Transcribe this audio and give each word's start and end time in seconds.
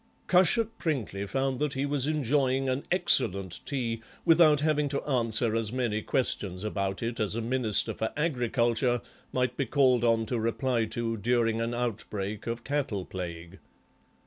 Cushat 0.25 0.79
Prinkly 0.79 1.29
found 1.29 1.59
that 1.59 1.73
he 1.73 1.85
was 1.85 2.07
enjoying 2.07 2.67
an 2.67 2.81
excellent 2.91 3.63
tea 3.67 4.01
without 4.25 4.61
having 4.61 4.89
to 4.89 5.03
answer 5.03 5.55
as 5.55 5.71
many 5.71 6.01
questions 6.01 6.63
about 6.63 7.03
it 7.03 7.19
as 7.19 7.35
a 7.35 7.39
Minister 7.41 7.93
for 7.93 8.11
Agriculture 8.17 9.01
might 9.31 9.55
be 9.57 9.67
called 9.67 10.03
on 10.03 10.25
to 10.25 10.39
reply 10.39 10.85
to 10.85 11.17
during 11.17 11.61
an 11.61 11.75
outbreak 11.75 12.47
of 12.47 12.63
cattle 12.63 13.05
plague. 13.05 13.59